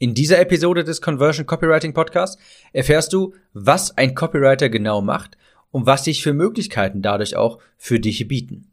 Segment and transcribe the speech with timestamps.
[0.00, 2.40] In dieser Episode des Conversion Copywriting Podcasts
[2.72, 5.36] erfährst du, was ein Copywriter genau macht
[5.72, 8.70] und was sich für Möglichkeiten dadurch auch für dich bieten.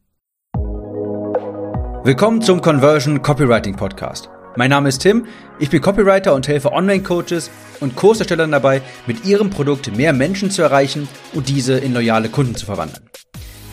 [2.03, 4.29] Willkommen zum Conversion Copywriting Podcast.
[4.55, 5.25] Mein Name ist Tim,
[5.57, 7.49] ich bin Copywriter und helfe Online-Coaches
[7.79, 12.53] und Kurserstellern dabei, mit ihrem Produkt mehr Menschen zu erreichen und diese in loyale Kunden
[12.53, 13.09] zu verwandeln.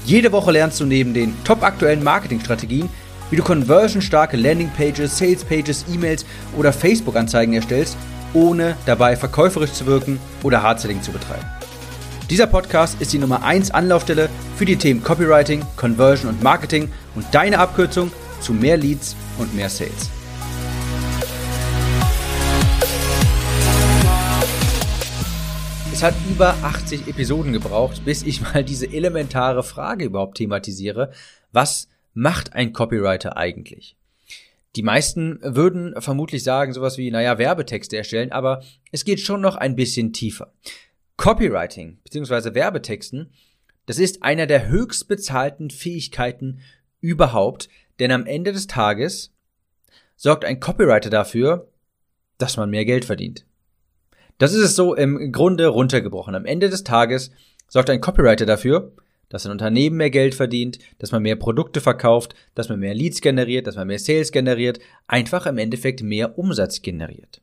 [0.07, 2.89] Jede Woche lernst du neben den top aktuellen Marketingstrategien,
[3.33, 7.97] wie du conversionstarke Landingpages, Salespages, E-Mails oder Facebook-Anzeigen erstellst,
[8.35, 11.47] ohne dabei verkäuferisch zu wirken oder Hardselling zu betreiben.
[12.29, 17.25] Dieser Podcast ist die Nummer 1 Anlaufstelle für die Themen Copywriting, Conversion und Marketing und
[17.33, 20.11] deine Abkürzung zu mehr Leads und mehr Sales.
[25.91, 31.13] Es hat über 80 Episoden gebraucht, bis ich mal diese elementare Frage überhaupt thematisiere.
[31.53, 33.97] Was macht ein Copywriter eigentlich?
[34.77, 39.57] Die meisten würden vermutlich sagen sowas wie, naja, Werbetexte erstellen, aber es geht schon noch
[39.57, 40.53] ein bisschen tiefer.
[41.17, 42.55] Copywriting bzw.
[42.55, 43.33] Werbetexten,
[43.87, 46.61] das ist einer der höchst bezahlten Fähigkeiten
[47.01, 49.33] überhaupt, denn am Ende des Tages
[50.17, 51.69] sorgt ein Copywriter dafür,
[52.39, 53.45] dass man mehr Geld verdient.
[54.39, 56.35] Das ist es so im Grunde runtergebrochen.
[56.35, 57.31] Am Ende des Tages
[57.69, 58.93] sorgt ein Copywriter dafür,
[59.33, 63.23] dass ein Unternehmen mehr Geld verdient, dass man mehr Produkte verkauft, dass man mehr Leads
[63.23, 67.41] generiert, dass man mehr Sales generiert, einfach im Endeffekt mehr Umsatz generiert.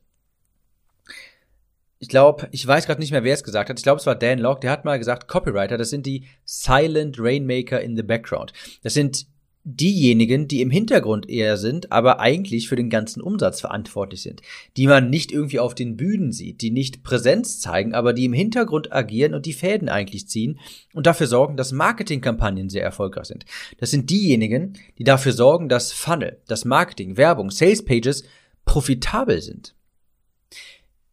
[1.98, 3.78] Ich glaube, ich weiß gerade nicht mehr, wer es gesagt hat.
[3.78, 7.16] Ich glaube, es war Dan Locke, der hat mal gesagt, Copywriter, das sind die Silent
[7.18, 8.52] Rainmaker in the Background.
[8.84, 9.26] Das sind
[9.64, 14.40] diejenigen, die im Hintergrund eher sind, aber eigentlich für den ganzen Umsatz verantwortlich sind,
[14.76, 18.32] die man nicht irgendwie auf den Bühnen sieht, die nicht Präsenz zeigen, aber die im
[18.32, 20.58] Hintergrund agieren und die Fäden eigentlich ziehen
[20.94, 23.44] und dafür sorgen, dass Marketingkampagnen sehr erfolgreich sind.
[23.78, 28.24] Das sind diejenigen, die dafür sorgen, dass Funnel, das Marketing, Werbung, Sales Pages
[28.64, 29.74] profitabel sind.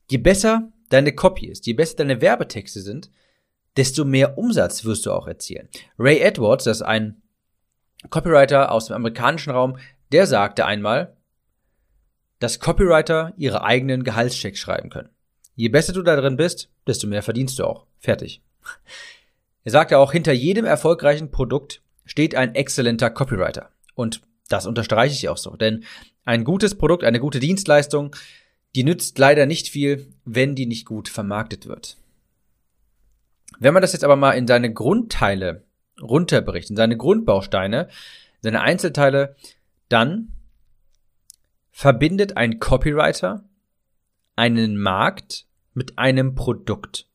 [0.09, 3.11] Je besser deine Copy ist, je besser deine Werbetexte sind,
[3.75, 5.67] desto mehr Umsatz wirst du auch erzielen.
[5.99, 7.21] Ray Edwards, das ist ein
[8.09, 9.77] Copywriter aus dem amerikanischen Raum,
[10.11, 11.17] der sagte einmal,
[12.39, 15.09] dass Copywriter ihre eigenen Gehaltschecks schreiben können.
[15.55, 17.87] Je besser du da drin bist, desto mehr verdienst du auch.
[17.99, 18.41] Fertig.
[19.63, 23.69] Er sagte auch, hinter jedem erfolgreichen Produkt steht ein exzellenter Copywriter.
[23.95, 25.83] Und das unterstreiche ich auch so, denn
[26.23, 28.15] ein gutes Produkt, eine gute Dienstleistung,
[28.75, 31.97] die nützt leider nicht viel, wenn die nicht gut vermarktet wird.
[33.59, 35.63] Wenn man das jetzt aber mal in seine Grundteile
[36.01, 37.89] runterbricht, in seine Grundbausteine,
[38.41, 39.35] seine Einzelteile,
[39.89, 40.31] dann
[41.71, 43.43] verbindet ein Copywriter
[44.35, 47.07] einen Markt mit einem Produkt.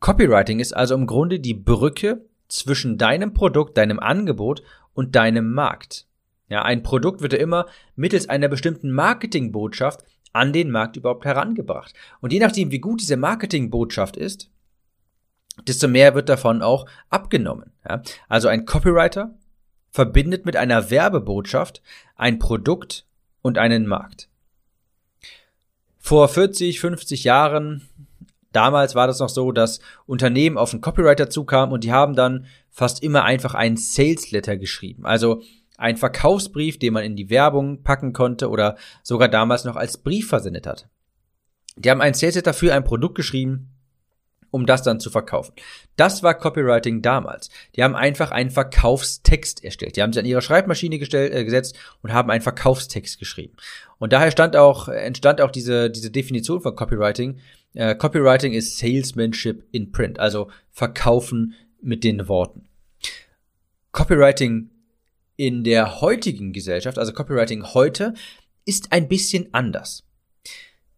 [0.00, 4.62] Copywriting ist also im Grunde die Brücke zwischen deinem Produkt, deinem Angebot
[4.94, 6.06] und deinem Markt.
[6.48, 11.94] Ja, ein Produkt wird ja immer mittels einer bestimmten Marketingbotschaft an den Markt überhaupt herangebracht.
[12.20, 14.49] Und je nachdem, wie gut diese Marketingbotschaft ist,
[15.66, 17.72] desto mehr wird davon auch abgenommen.
[17.88, 18.02] Ja?
[18.28, 19.34] Also ein Copywriter
[19.90, 21.82] verbindet mit einer Werbebotschaft
[22.16, 23.06] ein Produkt
[23.42, 24.28] und einen Markt.
[25.98, 27.88] Vor 40, 50 Jahren,
[28.52, 32.46] damals war das noch so, dass Unternehmen auf einen Copywriter zukamen und die haben dann
[32.70, 35.04] fast immer einfach einen Sales Letter geschrieben.
[35.04, 35.42] Also
[35.76, 40.28] ein Verkaufsbrief, den man in die Werbung packen konnte oder sogar damals noch als Brief
[40.28, 40.88] versendet hat.
[41.76, 43.70] Die haben einen Sales Letter für ein Produkt geschrieben
[44.50, 45.52] um das dann zu verkaufen.
[45.96, 47.50] Das war Copywriting damals.
[47.76, 49.96] Die haben einfach einen Verkaufstext erstellt.
[49.96, 53.56] Die haben sich an ihre Schreibmaschine gestellt, äh, gesetzt und haben einen Verkaufstext geschrieben.
[53.98, 57.38] Und daher stand auch, entstand auch diese, diese Definition von Copywriting.
[57.74, 62.68] Äh, Copywriting ist Salesmanship in Print, also Verkaufen mit den Worten.
[63.92, 64.70] Copywriting
[65.36, 68.14] in der heutigen Gesellschaft, also Copywriting heute,
[68.64, 70.04] ist ein bisschen anders.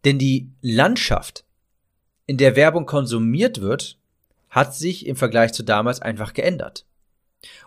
[0.05, 1.45] Denn die Landschaft
[2.27, 3.99] in der Werbung konsumiert wird,
[4.50, 6.87] hat sich im Vergleich zu damals einfach geändert.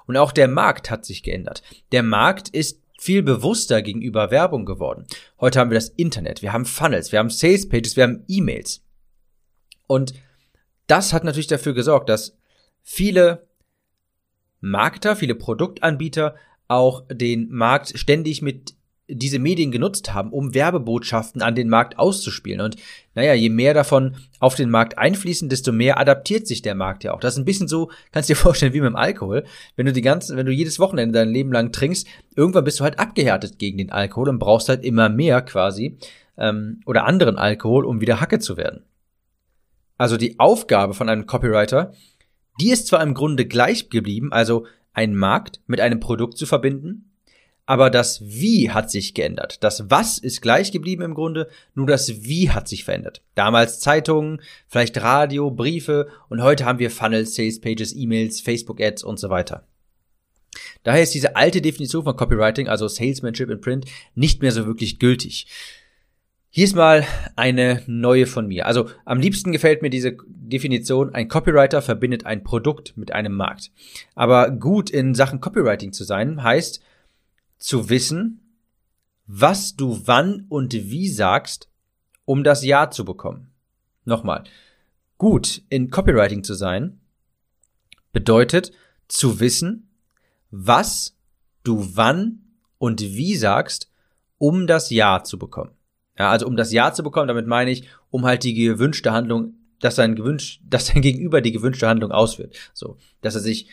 [0.05, 1.61] Und auch der Markt hat sich geändert.
[1.91, 5.05] Der Markt ist viel bewusster gegenüber Werbung geworden.
[5.39, 8.81] Heute haben wir das Internet, wir haben Funnels, wir haben Sales Pages, wir haben E-Mails.
[9.87, 10.13] Und
[10.87, 12.37] das hat natürlich dafür gesorgt, dass
[12.84, 13.47] viele
[14.61, 16.35] Marketer, viele Produktanbieter
[16.67, 18.75] auch den Markt ständig mit
[19.07, 22.61] diese Medien genutzt haben, um Werbebotschaften an den Markt auszuspielen.
[22.61, 22.75] Und
[23.13, 27.13] naja, je mehr davon auf den Markt einfließen, desto mehr adaptiert sich der Markt ja
[27.13, 27.19] auch.
[27.19, 29.46] Das ist ein bisschen so, kannst du dir vorstellen, wie mit dem Alkohol.
[29.75, 32.84] Wenn du die ganzen, wenn du jedes Wochenende dein Leben lang trinkst, irgendwann bist du
[32.84, 35.97] halt abgehärtet gegen den Alkohol und brauchst halt immer mehr quasi
[36.37, 38.84] ähm, oder anderen Alkohol, um wieder Hacke zu werden.
[39.97, 41.93] Also die Aufgabe von einem Copywriter,
[42.59, 47.11] die ist zwar im Grunde gleich geblieben, also einen Markt mit einem Produkt zu verbinden,
[47.66, 49.64] aber das Wie hat sich geändert.
[49.64, 53.23] Das Was ist gleich geblieben im Grunde, nur das Wie hat sich verändert.
[53.34, 59.03] Damals Zeitungen, vielleicht Radio, Briefe und heute haben wir Funnels, Sales Pages, E-Mails, Facebook Ads
[59.03, 59.67] und so weiter.
[60.84, 65.00] Daher ist diese alte Definition von Copywriting, also Salesmanship in Print, nicht mehr so wirklich
[65.00, 65.47] gültig.
[66.50, 68.66] Hier ist mal eine neue von mir.
[68.66, 73.72] Also am liebsten gefällt mir diese Definition, ein Copywriter verbindet ein Produkt mit einem Markt.
[74.14, 76.82] Aber gut in Sachen Copywriting zu sein, heißt
[77.66, 78.41] zu wissen,
[79.26, 81.67] was du wann und wie sagst,
[82.23, 83.50] um das Ja zu bekommen.
[84.03, 84.44] Nochmal,
[85.17, 87.00] gut in Copywriting zu sein,
[88.14, 88.72] bedeutet
[89.08, 89.90] zu wissen,
[90.52, 91.17] was
[91.64, 92.44] du wann
[92.78, 93.90] und wie sagst,
[94.38, 95.72] um das Ja zu bekommen.
[96.20, 99.56] Ja, also um das Ja zu bekommen, damit meine ich, um halt die gewünschte Handlung,
[99.79, 102.56] dass sein gewünscht, dass sein Gegenüber die gewünschte Handlung ausführt.
[102.76, 103.70] So, dass er sich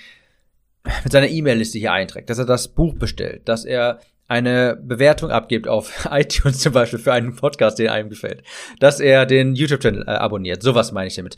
[1.04, 5.68] mit seiner E-Mail-Liste hier einträgt, dass er das Buch bestellt, dass er eine Bewertung abgibt
[5.68, 8.42] auf iTunes zum Beispiel für einen Podcast, den einem gefällt,
[8.80, 10.62] dass er den YouTube-Channel äh, abonniert.
[10.62, 11.36] Sowas meine ich damit.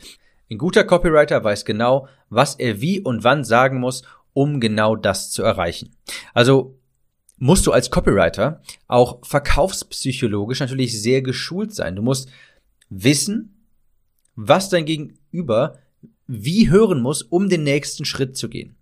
[0.49, 4.03] Ein guter Copywriter weiß genau, was er wie und wann sagen muss,
[4.33, 5.95] um genau das zu erreichen.
[6.33, 6.77] Also
[7.37, 11.95] musst du als Copywriter auch verkaufspsychologisch natürlich sehr geschult sein.
[11.95, 12.29] Du musst
[12.89, 13.67] wissen,
[14.35, 15.79] was dein Gegenüber
[16.27, 18.75] wie hören muss, um den nächsten Schritt zu gehen.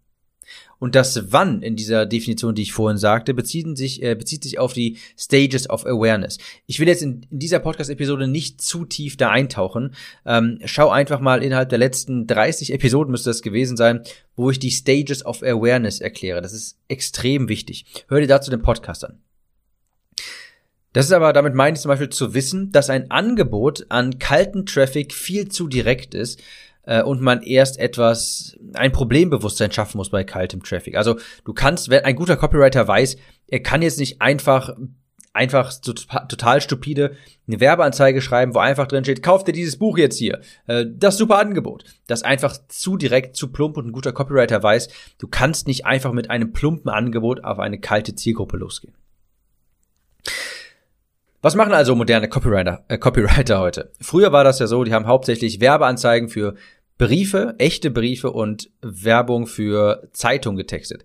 [0.79, 4.59] Und das Wann in dieser Definition, die ich vorhin sagte, bezieht sich, äh, bezieht sich
[4.59, 6.39] auf die Stages of Awareness.
[6.65, 9.95] Ich will jetzt in, in dieser Podcast-Episode nicht zu tief da eintauchen.
[10.25, 14.01] Ähm, schau einfach mal innerhalb der letzten 30 Episoden müsste das gewesen sein,
[14.35, 16.41] wo ich die Stages of Awareness erkläre.
[16.41, 17.85] Das ist extrem wichtig.
[18.09, 19.19] Hör dir dazu den Podcast an.
[20.93, 24.65] Das ist aber, damit meine ich zum Beispiel zu wissen, dass ein Angebot an kalten
[24.65, 26.39] Traffic viel zu direkt ist,
[26.83, 30.95] äh, und man erst etwas, ein Problembewusstsein schaffen muss bei kaltem Traffic.
[30.95, 34.73] Also du kannst, wenn ein guter Copywriter weiß, er kann jetzt nicht einfach
[35.33, 37.15] einfach so total stupide
[37.47, 40.41] eine Werbeanzeige schreiben, wo einfach drin steht, kauf dir dieses Buch jetzt hier.
[40.67, 41.83] Äh, das super Angebot.
[42.07, 46.13] Das einfach zu direkt, zu plump und ein guter Copywriter weiß, du kannst nicht einfach
[46.13, 48.93] mit einem plumpen Angebot auf eine kalte Zielgruppe losgehen.
[51.43, 53.91] Was machen also moderne Copywriter, äh, Copywriter heute?
[53.99, 56.55] Früher war das ja so, die haben hauptsächlich Werbeanzeigen für
[56.97, 61.03] Briefe, echte Briefe und Werbung für Zeitungen getextet.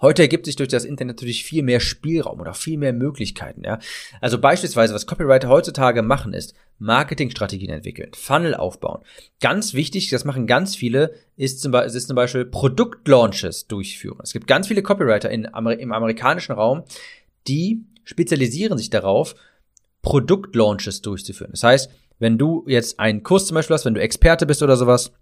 [0.00, 3.80] Heute ergibt sich durch das Internet natürlich viel mehr Spielraum oder viel mehr Möglichkeiten, ja.
[4.20, 9.02] Also beispielsweise, was Copywriter heutzutage machen, ist Marketingstrategien entwickeln, Funnel aufbauen.
[9.40, 14.20] Ganz wichtig, das machen ganz viele, ist zum, Beispiel, ist zum Beispiel Produktlaunches durchführen.
[14.22, 16.84] Es gibt ganz viele Copywriter in, im amerikanischen Raum,
[17.48, 19.34] die spezialisieren sich darauf,
[20.02, 21.52] Produktlaunches durchzuführen.
[21.52, 24.76] Das heißt, wenn du jetzt einen Kurs zum Beispiel hast, wenn du Experte bist oder
[24.76, 25.12] sowas,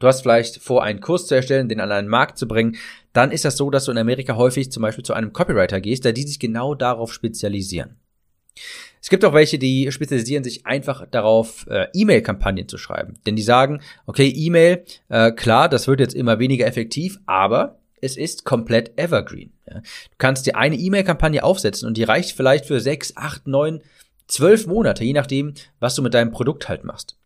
[0.00, 2.76] du hast vielleicht vor, einen Kurs zu erstellen, den an einen Markt zu bringen,
[3.12, 6.04] dann ist das so, dass du in Amerika häufig zum Beispiel zu einem Copywriter gehst,
[6.04, 7.96] da die sich genau darauf spezialisieren.
[9.00, 13.14] Es gibt auch welche, die spezialisieren sich einfach darauf, äh, E-Mail-Kampagnen zu schreiben.
[13.24, 18.16] Denn die sagen, okay, E-Mail, äh, klar, das wird jetzt immer weniger effektiv, aber es
[18.16, 19.52] ist komplett evergreen.
[19.68, 19.80] Ja.
[19.80, 23.82] Du kannst dir eine E-Mail-Kampagne aufsetzen und die reicht vielleicht für sechs, acht, neun,
[24.26, 27.16] zwölf Monate, je nachdem, was du mit deinem Produkt halt machst.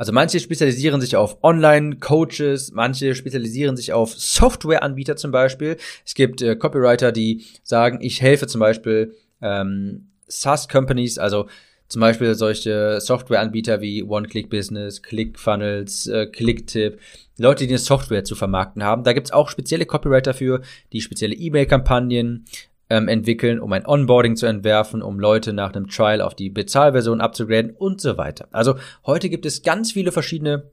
[0.00, 5.76] Also manche spezialisieren sich auf Online-Coaches, manche spezialisieren sich auf Software-Anbieter zum Beispiel.
[6.06, 11.48] Es gibt äh, Copywriter, die sagen, ich helfe zum Beispiel ähm, SaaS-Companies, also
[11.90, 17.00] zum Beispiel solche Softwareanbieter wie One-Click-Business, ClickFunnels, äh, Clicktip,
[17.36, 19.02] Leute, die eine Software zu vermarkten haben.
[19.02, 20.62] Da gibt's auch spezielle Copywriter für,
[20.92, 22.44] die spezielle E-Mail-Kampagnen
[22.90, 27.20] ähm, entwickeln, um ein Onboarding zu entwerfen, um Leute nach einem Trial auf die Bezahlversion
[27.20, 28.46] abzugraden und so weiter.
[28.52, 30.70] Also heute gibt es ganz viele verschiedene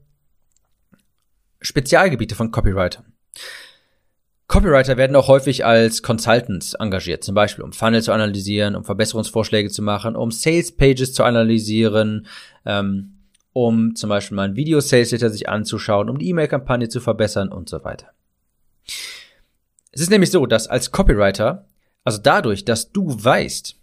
[1.60, 3.12] Spezialgebiete von Copywritern.
[4.48, 9.68] Copywriter werden auch häufig als Consultants engagiert, zum Beispiel um Funnel zu analysieren, um Verbesserungsvorschläge
[9.68, 12.26] zu machen, um Sales Pages zu analysieren,
[12.64, 13.18] ähm,
[13.52, 17.50] um zum Beispiel mal ein Video Sales Letter sich anzuschauen, um die E-Mail-Kampagne zu verbessern
[17.50, 18.08] und so weiter.
[19.92, 21.66] Es ist nämlich so, dass als Copywriter,
[22.04, 23.76] also dadurch, dass du weißt,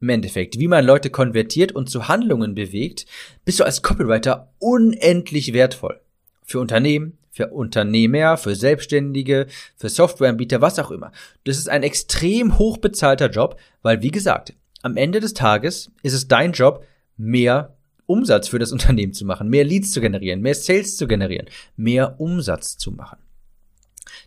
[0.00, 3.06] im Endeffekt, wie man Leute konvertiert und zu Handlungen bewegt,
[3.44, 6.00] bist du als Copywriter unendlich wertvoll.
[6.42, 9.46] Für Unternehmen, für Unternehmer, für Selbstständige,
[9.76, 11.12] für Softwareanbieter, was auch immer.
[11.44, 16.28] Das ist ein extrem hochbezahlter Job, weil wie gesagt, am Ende des Tages ist es
[16.28, 16.84] dein Job,
[17.16, 21.46] mehr Umsatz für das Unternehmen zu machen, mehr Leads zu generieren, mehr Sales zu generieren,
[21.76, 23.18] mehr Umsatz zu machen.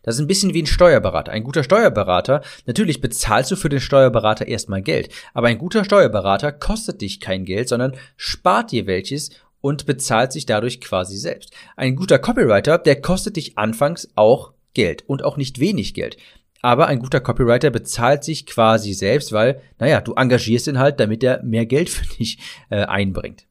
[0.04, 1.32] Das ist ein bisschen wie ein Steuerberater.
[1.32, 6.52] Ein guter Steuerberater, natürlich bezahlst du für den Steuerberater erstmal Geld, aber ein guter Steuerberater
[6.52, 9.32] kostet dich kein Geld, sondern spart dir welches
[9.64, 11.54] und bezahlt sich dadurch quasi selbst.
[11.78, 16.18] Ein guter Copywriter, der kostet dich anfangs auch Geld und auch nicht wenig Geld.
[16.62, 21.24] Aber ein guter Copywriter bezahlt sich quasi selbst, weil, naja, du engagierst ihn halt, damit
[21.24, 22.40] er mehr Geld für dich
[22.70, 23.46] äh, einbringt.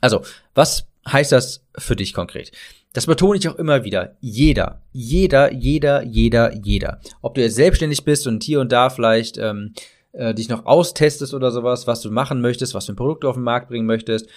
[0.00, 0.22] Also,
[0.54, 2.50] was heißt das für dich konkret?
[2.94, 4.16] Das betone ich auch immer wieder.
[4.20, 7.00] Jeder, jeder, jeder, jeder, jeder.
[7.20, 9.74] Ob du jetzt selbstständig bist und hier und da vielleicht ähm,
[10.12, 13.28] äh, dich noch austestest oder sowas, was du machen möchtest, was für ein Produkt du
[13.28, 14.28] auf den Markt bringen möchtest,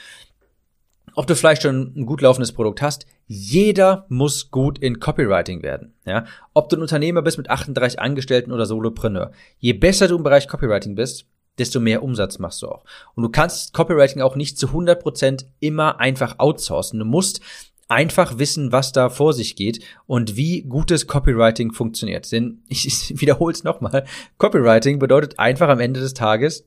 [1.16, 5.94] ob du vielleicht schon ein gut laufendes Produkt hast, jeder muss gut in Copywriting werden.
[6.06, 6.26] Ja?
[6.54, 9.32] Ob du ein Unternehmer bist mit 38 Angestellten oder Solopreneur.
[9.60, 11.26] Je besser du im Bereich Copywriting bist,
[11.58, 12.84] desto mehr Umsatz machst du auch.
[13.16, 17.00] Und du kannst Copywriting auch nicht zu 100% immer einfach outsourcen.
[17.00, 17.42] Du musst
[17.90, 22.32] einfach wissen, was da vor sich geht und wie gutes Copywriting funktioniert.
[22.32, 24.06] Denn ich, ich wiederhole es nochmal,
[24.38, 26.66] Copywriting bedeutet einfach am Ende des Tages,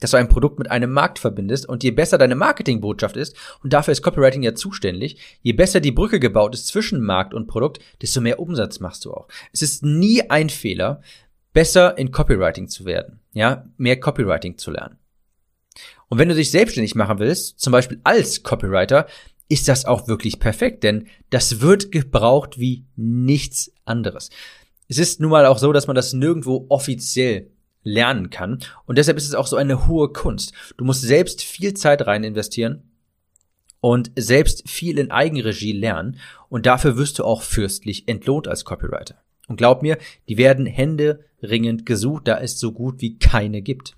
[0.00, 3.72] dass du ein Produkt mit einem Markt verbindest und je besser deine Marketingbotschaft ist, und
[3.72, 7.80] dafür ist Copywriting ja zuständig, je besser die Brücke gebaut ist zwischen Markt und Produkt,
[8.02, 9.28] desto mehr Umsatz machst du auch.
[9.52, 11.00] Es ist nie ein Fehler,
[11.52, 14.98] besser in Copywriting zu werden, ja, mehr Copywriting zu lernen.
[16.08, 19.06] Und wenn du dich selbstständig machen willst, zum Beispiel als Copywriter,
[19.48, 24.30] ist das auch wirklich perfekt, denn das wird gebraucht wie nichts anderes.
[24.88, 27.50] Es ist nun mal auch so, dass man das nirgendwo offiziell
[27.86, 30.52] lernen kann und deshalb ist es auch so eine hohe Kunst.
[30.76, 32.82] Du musst selbst viel Zeit rein investieren
[33.80, 39.22] und selbst viel in Eigenregie lernen und dafür wirst du auch fürstlich entlohnt als Copywriter.
[39.46, 43.96] Und glaub mir, die werden händeringend gesucht, da es so gut wie keine gibt.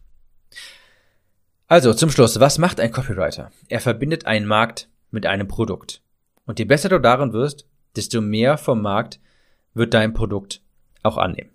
[1.67, 3.51] Also zum Schluss, was macht ein Copywriter?
[3.69, 6.03] Er verbindet einen Markt mit einem Produkt.
[6.45, 7.67] Und je besser du darin wirst,
[7.97, 9.19] desto mehr vom Markt
[9.73, 10.61] wird dein Produkt
[11.03, 11.51] auch annehmen.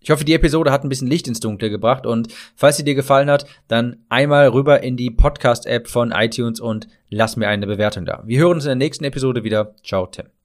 [0.00, 2.94] Ich hoffe, die Episode hat ein bisschen Licht ins Dunkle gebracht und falls sie dir
[2.94, 8.06] gefallen hat, dann einmal rüber in die Podcast-App von iTunes und lass mir eine Bewertung
[8.06, 8.22] da.
[8.24, 9.74] Wir hören uns in der nächsten Episode wieder.
[9.82, 10.37] Ciao, Tim.